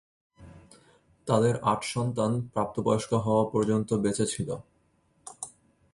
তাদের 1.27 1.55
আট 1.63 1.81
সন্তান 1.83 2.31
প্রাপ্তবয়স্ক 2.53 3.11
হওয়া 3.13 3.45
পর্যন্ত 3.49 3.89
বেঁচে 3.93 4.25
ছিল। 4.25 4.49